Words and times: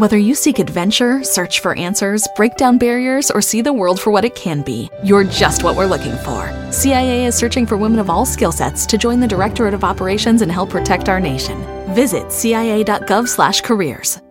Whether 0.00 0.16
you 0.16 0.34
seek 0.34 0.58
adventure, 0.58 1.22
search 1.22 1.60
for 1.60 1.76
answers, 1.76 2.26
break 2.34 2.56
down 2.56 2.78
barriers, 2.78 3.30
or 3.30 3.42
see 3.42 3.60
the 3.60 3.74
world 3.74 4.00
for 4.00 4.10
what 4.10 4.24
it 4.24 4.34
can 4.34 4.62
be, 4.62 4.88
you're 5.04 5.24
just 5.24 5.62
what 5.62 5.76
we're 5.76 5.84
looking 5.84 6.16
for. 6.24 6.50
CIA 6.72 7.26
is 7.26 7.34
searching 7.34 7.66
for 7.66 7.76
women 7.76 7.98
of 7.98 8.08
all 8.08 8.24
skill 8.24 8.50
sets 8.50 8.86
to 8.86 8.96
join 8.96 9.20
the 9.20 9.28
Directorate 9.28 9.74
of 9.74 9.84
Operations 9.84 10.40
and 10.40 10.50
help 10.50 10.70
protect 10.70 11.10
our 11.10 11.20
nation. 11.20 11.62
Visit 11.94 12.32
cia.gov/careers. 12.32 14.22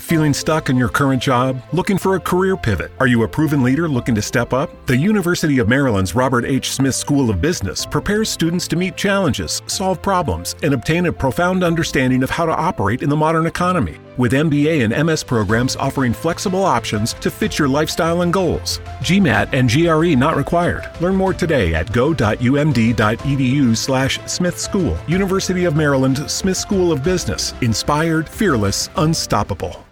Feeling 0.00 0.34
stuck 0.34 0.68
in 0.68 0.76
your 0.76 0.90
current 0.90 1.22
job? 1.22 1.62
Looking 1.72 1.96
for 1.96 2.16
a 2.16 2.20
career 2.20 2.54
pivot? 2.54 2.92
Are 3.00 3.06
you 3.06 3.22
a 3.22 3.28
proven 3.28 3.62
leader 3.62 3.88
looking 3.88 4.14
to 4.16 4.20
step 4.20 4.52
up? 4.52 4.68
The 4.84 4.98
University 4.98 5.60
of 5.60 5.66
Maryland's 5.66 6.14
Robert 6.14 6.44
H. 6.44 6.72
Smith 6.72 6.94
School 6.94 7.30
of 7.30 7.40
Business 7.40 7.86
prepares 7.86 8.28
students 8.28 8.68
to 8.68 8.76
meet 8.76 8.98
challenges, 8.98 9.62
solve 9.66 10.02
problems, 10.02 10.56
and 10.62 10.74
obtain 10.74 11.06
a 11.06 11.12
profound 11.12 11.64
understanding 11.64 12.22
of 12.22 12.28
how 12.28 12.44
to 12.44 12.54
operate 12.54 13.02
in 13.02 13.08
the 13.08 13.16
modern 13.16 13.46
economy. 13.46 13.96
With 14.16 14.32
MBA 14.32 14.84
and 14.84 15.06
MS 15.06 15.24
programs 15.24 15.74
offering 15.74 16.12
flexible 16.12 16.64
options 16.64 17.14
to 17.14 17.30
fit 17.32 17.58
your 17.58 17.66
lifestyle 17.66 18.22
and 18.22 18.32
goals. 18.32 18.78
GMAT 19.00 19.48
and 19.52 19.68
GRE 19.68 20.16
not 20.16 20.36
required. 20.36 20.88
Learn 21.00 21.16
more 21.16 21.34
today 21.34 21.74
at 21.74 21.92
go.umd.edu 21.92 23.76
slash 23.76 24.20
Smith 24.26 24.58
School. 24.58 24.96
University 25.08 25.64
of 25.64 25.74
Maryland 25.74 26.30
Smith 26.30 26.56
School 26.56 26.92
of 26.92 27.02
Business. 27.02 27.54
Inspired, 27.60 28.28
fearless, 28.28 28.88
unstoppable. 28.96 29.84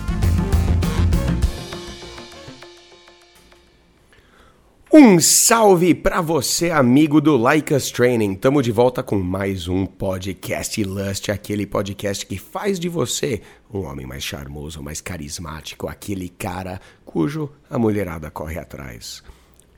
Um 5.01 5.17
salve 5.17 5.95
para 5.95 6.19
você, 6.19 6.71
amigo 6.71 7.21
do 7.21 7.37
Like 7.37 7.73
Us 7.73 7.89
Training. 7.89 8.35
Tamo 8.35 8.61
de 8.61 8.69
volta 8.69 9.01
com 9.01 9.17
mais 9.17 9.65
um 9.65 9.85
podcast 9.85 10.83
Lust, 10.83 11.31
aquele 11.31 11.65
podcast 11.65 12.25
que 12.25 12.37
faz 12.37 12.77
de 12.77 12.89
você 12.89 13.41
um 13.73 13.85
homem 13.85 14.05
mais 14.05 14.25
charmoso, 14.25 14.83
mais 14.83 14.99
carismático, 14.99 15.87
aquele 15.87 16.27
cara 16.27 16.81
cujo 17.05 17.49
a 17.69 17.79
mulherada 17.79 18.29
corre 18.29 18.59
atrás. 18.59 19.23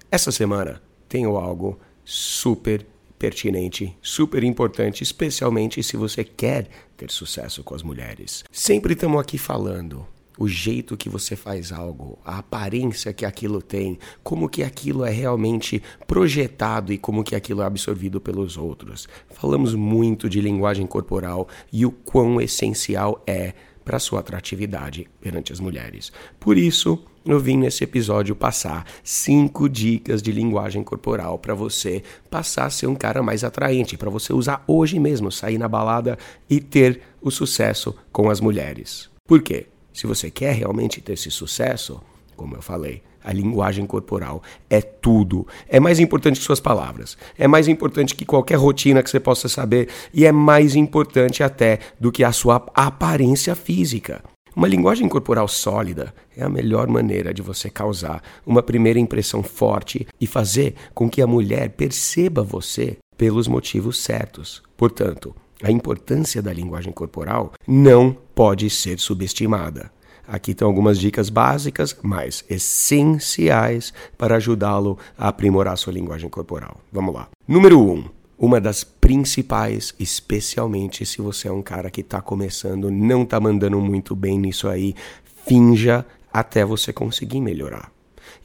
Essa 0.09 0.31
semana 0.31 0.81
tenho 1.07 1.37
algo 1.37 1.79
super 2.03 2.83
pertinente, 3.19 3.95
super 4.01 4.43
importante, 4.43 5.03
especialmente 5.03 5.83
se 5.83 5.95
você 5.95 6.23
quer 6.23 6.67
ter 6.97 7.11
sucesso 7.11 7.63
com 7.63 7.75
as 7.75 7.83
mulheres. 7.83 8.43
Sempre 8.51 8.95
estamos 8.95 9.21
aqui 9.21 9.37
falando 9.37 10.03
o 10.41 10.47
jeito 10.47 10.97
que 10.97 11.07
você 11.07 11.35
faz 11.35 11.71
algo, 11.71 12.17
a 12.25 12.39
aparência 12.39 13.13
que 13.13 13.25
aquilo 13.25 13.61
tem, 13.61 13.99
como 14.23 14.49
que 14.49 14.63
aquilo 14.63 15.05
é 15.05 15.11
realmente 15.11 15.83
projetado 16.07 16.91
e 16.91 16.97
como 16.97 17.23
que 17.23 17.35
aquilo 17.35 17.61
é 17.61 17.65
absorvido 17.65 18.19
pelos 18.19 18.57
outros. 18.57 19.07
Falamos 19.29 19.75
muito 19.75 20.27
de 20.27 20.41
linguagem 20.41 20.87
corporal 20.87 21.47
e 21.71 21.85
o 21.85 21.91
quão 21.91 22.41
essencial 22.41 23.21
é 23.27 23.53
para 23.85 23.99
sua 23.99 24.21
atratividade 24.21 25.07
perante 25.19 25.53
as 25.53 25.59
mulheres. 25.59 26.11
Por 26.39 26.57
isso, 26.57 26.97
eu 27.23 27.39
vim 27.39 27.57
nesse 27.57 27.83
episódio 27.83 28.35
passar 28.35 28.83
cinco 29.03 29.69
dicas 29.69 30.23
de 30.23 30.31
linguagem 30.31 30.83
corporal 30.83 31.37
para 31.37 31.53
você 31.53 32.01
passar 32.31 32.65
a 32.65 32.71
ser 32.71 32.87
um 32.87 32.95
cara 32.95 33.21
mais 33.21 33.43
atraente, 33.43 33.95
para 33.95 34.09
você 34.09 34.33
usar 34.33 34.63
hoje 34.67 34.99
mesmo, 34.99 35.31
sair 35.31 35.59
na 35.59 35.67
balada 35.67 36.17
e 36.49 36.59
ter 36.59 36.99
o 37.21 37.29
sucesso 37.29 37.95
com 38.11 38.27
as 38.27 38.41
mulheres. 38.41 39.07
Por 39.27 39.43
quê? 39.43 39.67
Se 39.93 40.07
você 40.07 40.31
quer 40.31 40.53
realmente 40.53 41.01
ter 41.01 41.13
esse 41.13 41.29
sucesso, 41.29 42.01
como 42.35 42.55
eu 42.55 42.61
falei, 42.61 43.03
a 43.23 43.31
linguagem 43.31 43.85
corporal 43.85 44.41
é 44.69 44.81
tudo. 44.81 45.45
É 45.67 45.79
mais 45.79 45.99
importante 45.99 46.39
que 46.39 46.45
suas 46.45 46.59
palavras. 46.59 47.17
É 47.37 47.47
mais 47.47 47.67
importante 47.67 48.15
que 48.15 48.25
qualquer 48.25 48.55
rotina 48.55 49.03
que 49.03 49.09
você 49.09 49.19
possa 49.19 49.47
saber. 49.47 49.89
E 50.13 50.25
é 50.25 50.31
mais 50.31 50.75
importante 50.75 51.43
até 51.43 51.79
do 51.99 52.11
que 52.11 52.23
a 52.23 52.31
sua 52.31 52.65
aparência 52.73 53.55
física. 53.55 54.23
Uma 54.53 54.67
linguagem 54.67 55.07
corporal 55.07 55.47
sólida 55.47 56.13
é 56.35 56.43
a 56.43 56.49
melhor 56.49 56.87
maneira 56.87 57.33
de 57.33 57.41
você 57.41 57.69
causar 57.69 58.21
uma 58.45 58.61
primeira 58.61 58.99
impressão 58.99 59.41
forte 59.41 60.05
e 60.19 60.27
fazer 60.27 60.75
com 60.93 61.09
que 61.09 61.21
a 61.21 61.27
mulher 61.27 61.69
perceba 61.69 62.43
você 62.43 62.97
pelos 63.17 63.47
motivos 63.47 63.99
certos. 63.99 64.61
Portanto, 64.75 65.33
a 65.63 65.71
importância 65.71 66.41
da 66.41 66.51
linguagem 66.51 66.91
corporal 66.91 67.53
não 67.67 68.15
pode 68.35 68.69
ser 68.69 68.99
subestimada. 68.99 69.91
Aqui 70.27 70.51
estão 70.51 70.67
algumas 70.67 70.97
dicas 70.97 71.29
básicas, 71.29 71.95
mas 72.01 72.45
essenciais 72.49 73.93
para 74.17 74.37
ajudá-lo 74.37 74.97
a 75.17 75.27
aprimorar 75.27 75.77
sua 75.77 75.93
linguagem 75.93 76.29
corporal. 76.29 76.77
Vamos 76.91 77.13
lá. 77.13 77.27
Número 77.47 77.79
1. 77.79 77.91
Um, 77.91 78.05
uma 78.37 78.59
das 78.59 78.83
principais, 78.83 79.93
especialmente 79.99 81.05
se 81.05 81.21
você 81.21 81.47
é 81.47 81.51
um 81.51 81.61
cara 81.61 81.91
que 81.91 82.01
está 82.01 82.21
começando, 82.21 82.89
não 82.89 83.23
está 83.23 83.39
mandando 83.39 83.79
muito 83.79 84.15
bem 84.15 84.39
nisso 84.39 84.67
aí, 84.67 84.95
finja 85.45 86.05
até 86.33 86.65
você 86.65 86.93
conseguir 86.93 87.41
melhorar. 87.41 87.91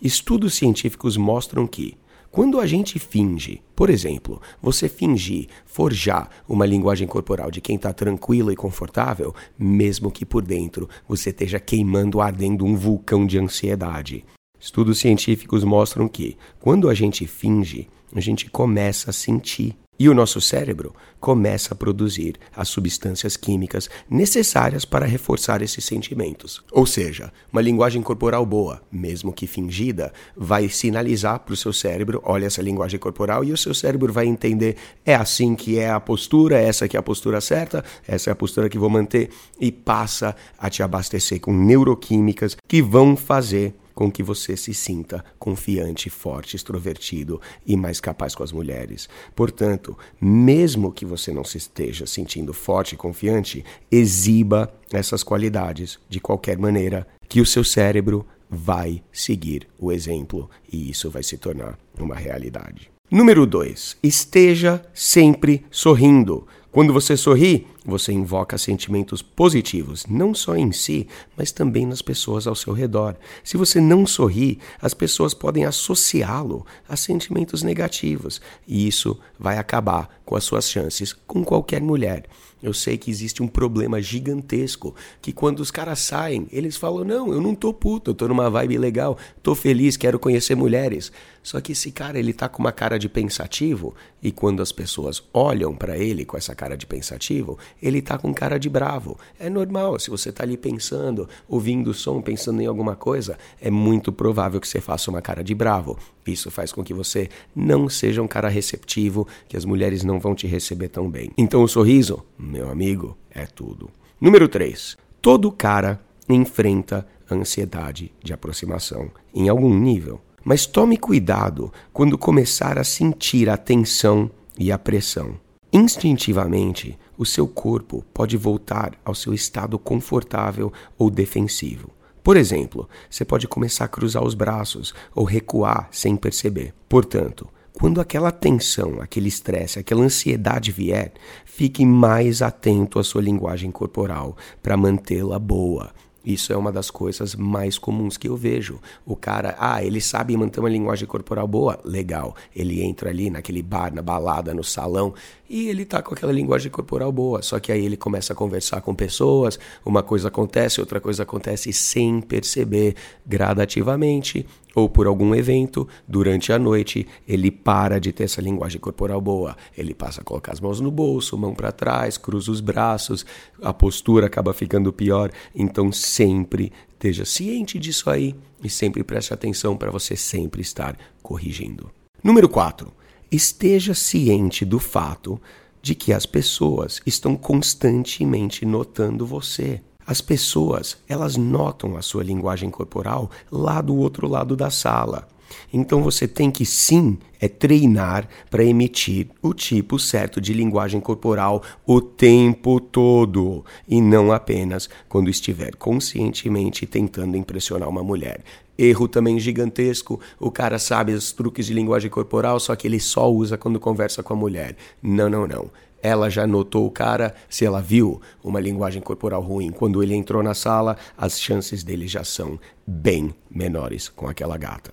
Estudos 0.03 0.55
científicos 0.55 1.17
mostram 1.17 1.67
que 1.67 1.97
quando 2.37 2.61
a 2.61 2.67
gente 2.67 2.99
finge, 2.99 3.63
por 3.75 3.89
exemplo, 3.89 4.43
você 4.61 4.91
fingir, 4.91 5.49
forjar 5.65 6.29
uma 6.47 6.67
linguagem 6.67 7.09
corporal 7.09 7.51
de 7.51 7.63
quem 7.63 7.77
está 7.77 7.95
tranquilo 7.95 8.53
e 8.53 8.55
confortável, 8.55 9.35
mesmo 9.59 10.11
que 10.11 10.27
por 10.27 10.45
dentro 10.45 10.87
você 11.09 11.31
esteja 11.31 11.59
queimando, 11.59 12.21
ardendo 12.21 12.67
um 12.67 12.77
vulcão 12.77 13.27
de 13.27 13.39
ansiedade. 13.39 14.23
Estudos 14.61 14.99
científicos 14.99 15.65
mostram 15.65 16.07
que, 16.07 16.37
quando 16.61 16.91
a 16.91 16.95
gente 16.95 17.27
finge, 17.27 17.89
a 18.15 18.21
gente 18.21 18.51
começa 18.51 19.09
a 19.09 19.15
sentir 19.15 19.75
e 19.99 20.09
o 20.09 20.15
nosso 20.15 20.41
cérebro 20.41 20.95
começa 21.19 21.75
a 21.75 21.77
produzir 21.77 22.37
as 22.55 22.69
substâncias 22.69 23.37
químicas 23.37 23.89
necessárias 24.09 24.85
para 24.85 25.07
reforçar 25.07 25.63
esses 25.63 25.85
sentimentos. 25.85 26.63
Ou 26.71 26.87
seja, 26.87 27.33
uma 27.53 27.61
linguagem 27.61 28.03
corporal 28.03 28.45
boa, 28.45 28.83
mesmo 28.93 29.33
que 29.33 29.47
fingida, 29.47 30.13
vai 30.37 30.69
sinalizar 30.69 31.41
para 31.41 31.55
o 31.55 31.57
seu 31.57 31.73
cérebro: 31.73 32.21
olha 32.25 32.47
essa 32.47 32.63
linguagem 32.63 32.99
corporal, 32.99 33.45
e 33.45 33.53
o 33.53 33.57
seu 33.57 33.75
cérebro 33.75 34.13
vai 34.13 34.27
entender: 34.27 34.77
é 35.05 35.15
assim 35.15 35.55
que 35.55 35.79
é 35.79 35.91
a 35.91 36.01
postura, 36.01 36.59
essa 36.59 36.89
que 36.89 36.97
é 36.97 37.01
a 37.01 37.03
postura 37.03 37.41
certa, 37.41 37.85
essa 38.07 38.31
é 38.31 38.33
a 38.33 38.37
postura 38.37 38.69
que 38.69 38.79
vou 38.79 38.91
manter, 38.91 39.31
e 39.61 39.73
passa 39.73 40.35
a 40.59 40.69
te 40.69 40.83
abastecer 40.83 41.41
com 41.41 41.53
neuroquímicas 41.53 42.57
que 42.69 42.83
vão 42.83 43.17
fazer 43.17 43.75
com 43.97 44.13
que 44.13 44.23
você 44.23 44.59
se 44.59 44.75
sinta 44.75 45.25
confiante, 45.39 46.11
forte, 46.11 46.55
extrovertido 46.55 47.41
e 47.67 47.79
mais 47.79 47.99
capaz 47.99 48.35
com 48.35 48.45
as 48.45 48.53
mulheres. 48.53 49.09
Portanto, 49.35 49.97
mesmo 50.21 50.93
que 50.93 51.07
você 51.07 51.33
não 51.33 51.43
se 51.43 51.57
esteja 51.57 52.07
sentindo 52.07 52.53
forte 52.53 52.93
e 52.93 52.99
confiante, 52.99 53.65
exiba 53.91 54.71
essas 54.93 55.23
qualidades 55.23 55.99
de 56.11 56.21
qualquer 56.21 56.59
maneira 56.59 57.09
que 57.27 57.41
o 57.41 57.47
seu 57.47 57.65
cérebro 57.65 58.27
vai 58.51 59.03
seguir 59.11 59.67
o 59.79 59.91
exemplo 59.91 60.51
e 60.71 60.91
isso 60.91 61.11
vai 61.11 61.23
se 61.23 61.39
tornar 61.39 61.79
uma 61.99 62.15
realidade. 62.15 62.91
Número 63.11 63.47
2. 63.47 63.97
Esteja 64.03 64.85
sempre 64.93 65.65
sorrindo. 65.71 66.47
Quando 66.71 66.93
você 66.93 67.17
sorri, 67.17 67.67
você 67.87 68.13
invoca 68.13 68.59
sentimentos 68.59 69.23
positivos, 69.23 70.05
não 70.07 70.35
só 70.35 70.57
em 70.57 70.73
si, 70.73 71.07
mas 71.37 71.53
também 71.53 71.87
nas 71.87 72.03
pessoas 72.03 72.47
ao 72.47 72.55
seu 72.55 72.73
redor. 72.73 73.17
Se 73.45 73.57
você 73.57 73.81
não 73.81 74.07
sorri, 74.07 74.59
as 74.81 74.93
pessoas 74.93 75.33
podem 75.33 75.65
associá-lo 75.65 76.67
a 76.89 76.97
sentimentos 76.97 77.63
negativos, 77.63 78.41
e 78.67 78.87
isso 78.87 79.19
vai 79.39 79.59
acabar 79.59 80.21
com 80.25 80.35
as 80.35 80.45
suas 80.45 80.69
chances 80.69 81.13
com 81.13 81.45
qualquer 81.45 81.81
mulher. 81.81 82.25
Eu 82.63 82.73
sei 82.73 82.97
que 82.97 83.11
existe 83.11 83.43
um 83.43 83.47
problema 83.47 84.01
gigantesco 84.01 84.95
que 85.21 85.31
quando 85.31 85.61
os 85.61 85.71
caras 85.71 85.99
saem, 86.01 86.49
eles 86.51 86.77
falam: 86.77 87.05
"Não, 87.05 87.33
eu 87.33 87.41
não 87.41 87.55
tô 87.55 87.73
puto, 87.73 88.11
eu 88.11 88.15
tô 88.15 88.27
numa 88.27 88.49
vibe 88.49 88.79
legal, 88.79 89.19
tô 89.43 89.55
feliz, 89.55 89.97
quero 89.97 90.19
conhecer 90.19 90.55
mulheres". 90.55 91.13
Só 91.43 91.61
que 91.61 91.73
esse 91.73 91.93
cara, 91.93 92.19
ele 92.19 92.33
tá 92.33 92.49
com 92.49 92.59
uma 92.59 92.73
cara 92.73 92.99
de 92.99 93.09
pensativo, 93.09 93.95
e 94.21 94.33
quando 94.33 94.63
as 94.63 94.73
pessoas 94.73 95.23
olham 95.33 95.77
para 95.77 95.97
ele 95.97 96.25
com 96.25 96.37
essa 96.37 96.57
cara 96.57 96.77
de 96.77 96.87
pensativo, 96.87 97.57
ele 97.83 98.03
tá 98.03 98.19
com 98.19 98.33
cara 98.33 98.59
de 98.59 98.69
bravo. 98.69 99.19
É 99.39 99.49
normal, 99.49 99.99
se 99.99 100.11
você 100.11 100.33
tá 100.33 100.43
ali 100.43 100.57
pensando, 100.57 101.29
ouvindo 101.49 101.91
o 101.91 101.95
som, 101.95 102.21
pensando 102.21 102.61
em 102.61 102.67
alguma 102.67 102.97
coisa, 102.97 103.39
é 103.61 103.71
muito 103.71 104.13
provável 104.13 104.61
que 104.61 104.69
você 104.69 104.81
faça 104.81 105.11
uma 105.11 105.23
cara 105.23 105.43
de 105.43 105.55
bravo. 105.55 105.99
Isso 106.27 106.51
faz 106.51 106.73
com 106.73 106.83
que 106.83 106.95
você 106.95 107.29
não 107.55 107.89
seja 107.89 108.23
um 108.23 108.29
cara 108.29 108.49
receptivo, 108.49 109.27
que 109.49 109.57
as 109.57 109.65
mulheres 109.65 110.05
não 110.05 110.19
vão 110.19 110.35
te 110.35 110.47
receber 110.47 110.89
tão 110.89 111.09
bem. 111.11 111.31
Então 111.37 111.63
o 111.63 111.69
sorriso, 111.69 112.25
meu 112.39 112.71
amigo, 112.71 113.17
é 113.31 113.47
tudo. 113.47 113.91
Número 114.21 114.49
3. 114.49 114.97
Todo 115.21 115.53
cara 115.53 116.01
enfrenta 116.29 117.07
ansiedade 117.31 118.13
de 118.23 118.33
aproximação 118.33 119.11
em 119.35 119.49
algum 119.49 119.75
nível. 119.75 120.21
Mas 120.45 120.65
tome 120.65 120.97
cuidado 120.97 121.73
quando 121.93 122.17
começar 122.17 122.79
a 122.79 122.85
sentir 122.85 123.49
a 123.51 123.57
tensão 123.57 124.31
e 124.57 124.71
a 124.71 124.79
pressão. 124.79 125.35
Instintivamente, 125.73 126.97
o 127.17 127.25
seu 127.25 127.47
corpo 127.47 128.05
pode 128.13 128.37
voltar 128.37 128.93
ao 129.05 129.15
seu 129.15 129.33
estado 129.33 129.79
confortável 129.79 130.73
ou 130.99 131.11
defensivo. 131.11 131.91
Por 132.23 132.37
exemplo, 132.37 132.89
você 133.09 133.25
pode 133.25 133.47
começar 133.47 133.85
a 133.85 133.89
cruzar 133.89 134.25
os 134.25 134.35
braços 134.35 134.93
ou 135.15 135.25
recuar 135.25 135.89
sem 135.93 136.17
perceber. 136.17 136.75
Portanto, 136.89 137.49
quando 137.73 138.01
aquela 138.01 138.33
tensão, 138.33 139.01
aquele 139.01 139.29
estresse, 139.29 139.79
aquela 139.79 140.03
ansiedade 140.03 140.73
vier, 140.73 141.13
fique 141.45 141.85
mais 141.85 142.43
atento 142.43 142.99
à 142.99 143.05
sua 143.05 143.21
linguagem 143.21 143.71
corporal 143.71 144.37
para 144.63 144.77
mantê-la 144.77 145.39
boa 145.39 145.93
isso 146.27 146.53
é 146.53 146.57
uma 146.57 146.73
das 146.73 146.91
coisas 146.91 147.37
mais 147.37 147.79
comuns 147.79 148.17
que 148.17 148.29
eu 148.29 148.37
vejo. 148.37 148.81
O 149.07 149.15
cara, 149.15 149.55
ah, 149.61 149.85
ele 149.85 150.01
sabe 150.01 150.37
manter 150.37 150.59
uma 150.59 150.69
linguagem 150.69 151.07
corporal 151.07 151.47
boa? 151.47 151.79
Legal. 151.85 152.35
Ele 152.55 152.83
entra 152.83 153.11
ali 153.11 153.31
naquele 153.31 153.63
bar, 153.63 153.95
na 153.95 154.03
balada, 154.03 154.53
no 154.53 154.65
salão 154.65 155.15
e 155.49 155.69
ele 155.69 155.85
tá 155.85 156.03
com 156.03 156.15
aquela 156.15 156.33
linguagem 156.33 156.71
corporal 156.71 157.13
boa. 157.13 157.43
Só 157.43 157.61
que 157.61 157.71
aí 157.71 157.85
ele 157.85 157.97
começa 157.97 158.33
a 158.33 158.37
conversar 158.37 158.81
com 158.81 158.95
pessoas, 158.95 159.57
uma 159.85 160.03
coisa 160.03 160.27
acontece, 160.29 160.81
outra 160.81 161.01
coisa 161.01 161.23
acontece 161.23 161.73
sem 161.73 162.21
perceber. 162.21 162.97
Gradativamente, 163.25 164.45
ou 164.77 164.91
por 164.91 165.07
algum 165.07 165.35
evento, 165.35 165.89
durante 166.07 166.53
a 166.53 166.59
noite, 166.59 167.07
ele 167.27 167.51
para 167.51 167.99
de 167.99 168.13
ter 168.13 168.25
essa 168.25 168.43
linguagem 168.43 168.79
corporal 168.79 169.19
boa. 169.23 169.57
Ele 169.75 169.95
passa 169.95 170.21
a 170.21 170.25
colocar 170.25 170.53
as 170.53 170.61
mãos 170.61 170.81
no 170.81 170.91
bolso, 170.91 171.39
mão 171.39 171.55
para 171.55 171.73
trás, 171.73 172.19
cruza 172.19 172.53
os 172.53 172.61
braços, 172.61 173.25
a 173.63 173.73
postura 173.73 174.27
acaba 174.27 174.53
ficando 174.53 174.93
pior. 174.93 175.31
Então, 175.55 175.91
sempre 175.91 176.71
esteja 176.93 177.25
ciente 177.25 177.79
disso 177.79 178.11
aí 178.11 178.37
e 178.63 178.69
sempre 178.69 179.03
preste 179.03 179.33
atenção 179.33 179.79
para 179.79 179.91
você 179.91 180.15
sempre 180.15 180.61
estar 180.61 180.95
corrigindo. 181.23 181.91
Número 182.23 182.47
4. 182.47 182.93
Esteja 183.33 183.95
ciente 183.95 184.63
do 184.63 184.79
fato 184.79 185.41
de 185.81 185.95
que 185.95 186.13
as 186.13 186.27
pessoas 186.27 187.01
estão 187.07 187.35
constantemente 187.35 188.67
notando 188.67 189.25
você. 189.25 189.81
As 190.07 190.21
pessoas, 190.21 190.97
elas 191.09 191.37
notam 191.37 191.97
a 191.97 192.03
sua 192.03 192.23
linguagem 192.23 192.71
corporal 192.71 193.31
lá 193.51 193.81
do 193.81 193.97
outro 193.97 194.29
lado 194.29 194.55
da 194.55 194.71
sala. 194.71 195.27
Então 195.73 196.03
você 196.03 196.27
tem 196.29 196.51
que 196.51 196.65
sim 196.65 197.19
é 197.41 197.49
treinar 197.49 198.29
para 198.51 198.65
emitir 198.65 199.29
o 199.43 199.53
tipo 199.53 199.99
certo 199.99 200.41
de 200.41 200.53
linguagem 200.53 201.01
corporal 201.01 201.63
o 201.87 202.01
tempo 202.01 202.81
todo 202.81 203.65
e 203.87 204.01
não 204.01 204.33
apenas 204.33 204.89
quando 205.09 205.29
estiver 205.29 205.75
conscientemente 205.77 206.87
tentando 206.87 207.37
impressionar 207.37 207.89
uma 207.89 208.03
mulher. 208.03 208.41
Erro 208.79 209.09
também 209.09 209.39
gigantesco, 209.39 210.21
o 210.39 210.51
cara 210.51 210.79
sabe 210.79 211.13
os 211.13 211.33
truques 211.33 211.67
de 211.67 211.73
linguagem 211.73 212.11
corporal, 212.11 212.61
só 212.61 212.77
que 212.77 212.87
ele 212.87 213.01
só 213.01 213.31
usa 213.31 213.57
quando 213.57 213.81
conversa 213.81 214.23
com 214.23 214.35
a 214.35 214.37
mulher. 214.37 214.77
Não, 215.03 215.31
não, 215.31 215.47
não. 215.47 215.71
Ela 216.07 216.31
já 216.31 216.47
notou 216.47 216.87
o 216.87 216.91
cara, 216.91 217.35
se 217.51 217.65
ela 217.65 217.83
viu 217.83 218.21
uma 218.45 218.61
linguagem 218.61 219.03
corporal 219.03 219.43
ruim 219.43 219.73
quando 219.73 220.05
ele 220.05 220.15
entrou 220.15 220.41
na 220.41 220.55
sala, 220.55 220.97
as 221.19 221.41
chances 221.41 221.83
dele 221.83 222.07
já 222.07 222.23
são 222.23 222.61
bem 222.87 223.35
menores 223.51 224.09
com 224.09 224.29
aquela 224.29 224.57
gata. 224.57 224.93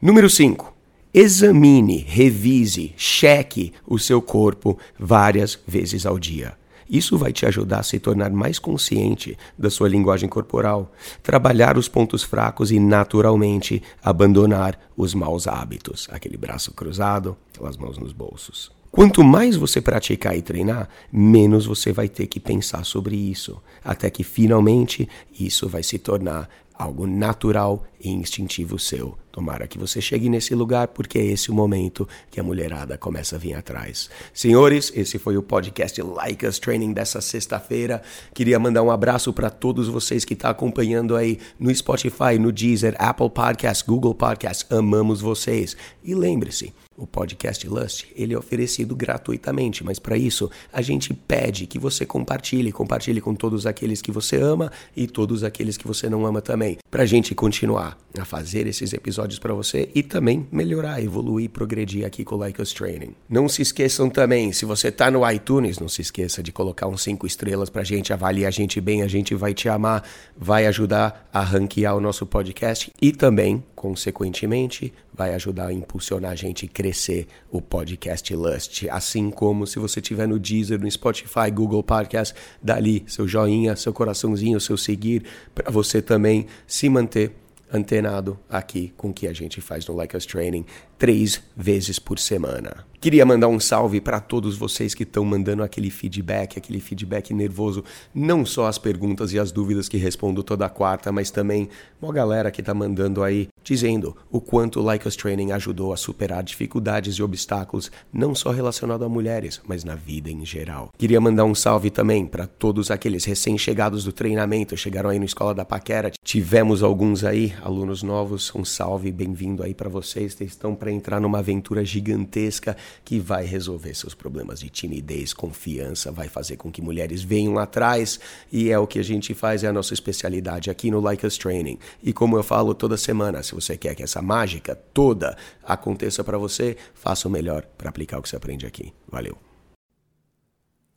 Número 0.00 0.30
5. 0.30 0.72
Examine, 1.12 1.96
revise, 1.96 2.94
cheque 2.96 3.72
o 3.84 3.98
seu 3.98 4.22
corpo 4.22 4.78
várias 4.96 5.58
vezes 5.66 6.06
ao 6.06 6.16
dia. 6.16 6.56
Isso 6.88 7.18
vai 7.18 7.32
te 7.32 7.44
ajudar 7.44 7.80
a 7.80 7.82
se 7.82 7.98
tornar 7.98 8.30
mais 8.30 8.60
consciente 8.60 9.36
da 9.58 9.68
sua 9.68 9.88
linguagem 9.88 10.28
corporal, 10.28 10.92
trabalhar 11.24 11.76
os 11.76 11.88
pontos 11.88 12.22
fracos 12.22 12.70
e, 12.70 12.78
naturalmente, 12.78 13.82
abandonar 14.00 14.78
os 14.96 15.12
maus 15.12 15.48
hábitos, 15.48 16.06
aquele 16.12 16.36
braço 16.36 16.72
cruzado, 16.72 17.36
aquelas 17.52 17.76
mãos 17.76 17.98
nos 17.98 18.12
bolsos. 18.12 18.70
Quanto 18.92 19.24
mais 19.24 19.56
você 19.56 19.80
praticar 19.80 20.36
e 20.36 20.42
treinar, 20.42 20.86
menos 21.10 21.64
você 21.64 21.94
vai 21.94 22.10
ter 22.10 22.26
que 22.26 22.38
pensar 22.38 22.84
sobre 22.84 23.16
isso, 23.16 23.58
até 23.82 24.10
que 24.10 24.22
finalmente 24.22 25.08
isso 25.40 25.66
vai 25.66 25.82
se 25.82 25.98
tornar 25.98 26.46
algo 26.74 27.06
natural 27.06 27.84
e 28.02 28.10
instintivo 28.10 28.78
seu. 28.78 29.16
Tomara 29.30 29.66
que 29.66 29.78
você 29.78 30.00
chegue 30.00 30.28
nesse 30.28 30.54
lugar, 30.54 30.88
porque 30.88 31.18
é 31.18 31.24
esse 31.24 31.50
o 31.50 31.54
momento 31.54 32.06
que 32.30 32.38
a 32.38 32.42
mulherada 32.42 32.98
começa 32.98 33.36
a 33.36 33.38
vir 33.38 33.54
atrás. 33.54 34.10
Senhores, 34.34 34.92
esse 34.94 35.18
foi 35.18 35.38
o 35.38 35.42
podcast 35.42 36.02
Like 36.02 36.46
Us 36.46 36.58
Training 36.58 36.92
dessa 36.92 37.20
sexta-feira. 37.20 38.02
Queria 38.34 38.58
mandar 38.58 38.82
um 38.82 38.90
abraço 38.90 39.32
para 39.32 39.48
todos 39.48 39.88
vocês 39.88 40.24
que 40.24 40.34
estão 40.34 40.48
tá 40.48 40.52
acompanhando 40.52 41.16
aí 41.16 41.38
no 41.58 41.74
Spotify, 41.74 42.38
no 42.38 42.52
Deezer, 42.52 42.94
Apple 42.98 43.30
Podcasts, 43.30 43.86
Google 43.86 44.14
Podcasts. 44.14 44.70
Amamos 44.70 45.20
vocês. 45.20 45.76
E 46.04 46.14
lembre-se, 46.14 46.74
o 46.96 47.06
podcast 47.06 47.66
Lust, 47.66 48.06
ele 48.14 48.34
é 48.34 48.38
oferecido 48.38 48.94
gratuitamente, 48.94 49.82
mas 49.82 49.98
para 49.98 50.16
isso 50.16 50.50
a 50.72 50.82
gente 50.82 51.14
pede 51.14 51.66
que 51.66 51.78
você 51.78 52.04
compartilhe, 52.04 52.70
compartilhe 52.70 53.20
com 53.20 53.34
todos 53.34 53.66
aqueles 53.66 54.02
que 54.02 54.12
você 54.12 54.36
ama 54.36 54.70
e 54.96 55.06
todos 55.06 55.42
aqueles 55.42 55.76
que 55.76 55.86
você 55.86 56.08
não 56.08 56.26
ama 56.26 56.42
também, 56.42 56.78
para 56.90 57.02
a 57.02 57.06
gente 57.06 57.34
continuar 57.34 57.91
a 58.18 58.24
fazer 58.24 58.66
esses 58.66 58.92
episódios 58.92 59.38
para 59.38 59.54
você 59.54 59.88
e 59.94 60.02
também 60.02 60.46
melhorar, 60.52 61.02
evoluir, 61.02 61.50
progredir 61.50 62.06
aqui 62.06 62.24
com 62.24 62.34
o 62.34 62.38
Like 62.38 62.60
Us 62.60 62.72
Training. 62.72 63.14
Não 63.28 63.48
se 63.48 63.62
esqueçam 63.62 64.10
também, 64.10 64.52
se 64.52 64.64
você 64.64 64.88
está 64.88 65.10
no 65.10 65.28
iTunes, 65.30 65.78
não 65.78 65.88
se 65.88 66.02
esqueça 66.02 66.42
de 66.42 66.52
colocar 66.52 66.86
uns 66.86 67.02
5 67.02 67.26
estrelas 67.26 67.70
para 67.70 67.82
a 67.82 67.84
gente, 67.84 68.12
avaliar 68.12 68.48
a 68.48 68.50
gente 68.52 68.80
bem, 68.80 69.02
a 69.02 69.08
gente 69.08 69.34
vai 69.34 69.54
te 69.54 69.68
amar, 69.68 70.04
vai 70.36 70.66
ajudar 70.66 71.28
a 71.32 71.42
ranquear 71.42 71.96
o 71.96 72.00
nosso 72.00 72.26
podcast 72.26 72.92
e 73.00 73.12
também, 73.12 73.62
consequentemente, 73.74 74.92
vai 75.12 75.34
ajudar 75.34 75.66
a 75.66 75.72
impulsionar 75.72 76.32
a 76.32 76.34
gente 76.34 76.66
a 76.66 76.68
crescer 76.68 77.26
o 77.50 77.60
podcast 77.60 78.34
Lust. 78.34 78.88
Assim 78.90 79.30
como 79.30 79.66
se 79.66 79.78
você 79.78 80.00
estiver 80.00 80.26
no 80.26 80.38
Deezer, 80.38 80.80
no 80.80 80.90
Spotify, 80.90 81.50
Google 81.52 81.82
Podcast, 81.82 82.34
dali 82.62 83.04
seu 83.06 83.28
joinha, 83.28 83.76
seu 83.76 83.92
coraçãozinho, 83.92 84.60
seu 84.60 84.76
seguir, 84.76 85.24
para 85.54 85.70
você 85.70 86.00
também 86.00 86.46
se 86.66 86.88
manter 86.88 87.41
antenado 87.72 88.38
aqui 88.48 88.92
com 88.96 89.10
o 89.10 89.12
que 89.12 89.26
a 89.26 89.32
gente 89.32 89.60
faz 89.60 89.86
no 89.86 89.94
Like 89.94 90.16
Us 90.16 90.26
Training 90.26 90.64
três 90.98 91.42
vezes 91.56 91.98
por 91.98 92.18
semana. 92.18 92.84
Queria 93.00 93.26
mandar 93.26 93.48
um 93.48 93.58
salve 93.58 94.00
para 94.00 94.20
todos 94.20 94.56
vocês 94.56 94.94
que 94.94 95.02
estão 95.02 95.24
mandando 95.24 95.62
aquele 95.62 95.90
feedback, 95.90 96.56
aquele 96.56 96.78
feedback 96.78 97.34
nervoso, 97.34 97.82
não 98.14 98.46
só 98.46 98.66
as 98.66 98.78
perguntas 98.78 99.32
e 99.32 99.38
as 99.38 99.50
dúvidas 99.50 99.88
que 99.88 99.96
respondo 99.96 100.42
toda 100.42 100.68
quarta, 100.68 101.10
mas 101.10 101.30
também 101.30 101.68
uma 102.00 102.12
galera 102.12 102.50
que 102.50 102.60
está 102.60 102.72
mandando 102.72 103.22
aí 103.22 103.48
dizendo 103.62 104.16
o 104.30 104.40
quanto 104.40 104.80
o 104.80 105.08
Us 105.08 105.16
Training 105.16 105.52
ajudou 105.52 105.92
a 105.92 105.96
superar 105.96 106.42
dificuldades 106.42 107.16
e 107.16 107.22
obstáculos, 107.22 107.90
não 108.12 108.34
só 108.34 108.50
relacionado 108.50 109.04
a 109.04 109.08
mulheres, 109.08 109.60
mas 109.66 109.84
na 109.84 109.94
vida 109.94 110.30
em 110.30 110.44
geral. 110.44 110.90
Queria 110.98 111.20
mandar 111.20 111.44
um 111.44 111.54
salve 111.54 111.90
também 111.90 112.26
para 112.26 112.46
todos 112.46 112.90
aqueles 112.90 113.24
recém-chegados 113.24 114.04
do 114.04 114.12
treinamento, 114.12 114.76
chegaram 114.76 115.10
aí 115.10 115.18
na 115.18 115.24
Escola 115.24 115.54
da 115.54 115.64
Paquera. 115.64 116.10
Tivemos 116.24 116.82
alguns 116.82 117.24
aí, 117.24 117.54
alunos 117.62 118.02
novos, 118.02 118.52
um 118.54 118.64
salve, 118.64 119.12
bem-vindo 119.12 119.62
aí 119.62 119.74
para 119.74 119.88
vocês, 119.88 120.34
vocês 120.34 120.50
estão 120.50 120.74
para 120.74 120.90
entrar 120.90 121.20
numa 121.20 121.38
aventura 121.38 121.84
gigantesca 121.84 122.76
que 123.04 123.18
vai 123.18 123.44
resolver 123.44 123.94
seus 123.94 124.14
problemas 124.14 124.60
de 124.60 124.68
timidez, 124.68 125.32
confiança, 125.32 126.10
vai 126.10 126.28
fazer 126.28 126.56
com 126.56 126.70
que 126.70 126.82
mulheres 126.82 127.22
venham 127.22 127.58
atrás 127.58 128.18
e 128.50 128.70
é 128.70 128.78
o 128.78 128.86
que 128.86 128.98
a 128.98 129.04
gente 129.04 129.34
faz, 129.34 129.64
é 129.64 129.68
a 129.68 129.72
nossa 129.72 129.94
especialidade 129.94 130.70
aqui 130.70 130.90
no 130.90 131.02
Us 131.02 131.38
Training. 131.38 131.78
E 132.02 132.12
como 132.12 132.36
eu 132.36 132.42
falo 132.42 132.74
toda 132.74 132.96
semana, 132.96 133.42
se 133.52 133.54
você 133.54 133.76
quer 133.76 133.94
que 133.94 134.02
essa 134.02 134.22
mágica 134.22 134.74
toda 134.74 135.36
aconteça 135.62 136.24
para 136.24 136.38
você, 136.38 136.76
faça 136.94 137.28
o 137.28 137.30
melhor 137.30 137.64
para 137.76 137.90
aplicar 137.90 138.18
o 138.18 138.22
que 138.22 138.28
você 138.28 138.36
aprende 138.36 138.66
aqui. 138.66 138.92
Valeu. 139.10 139.36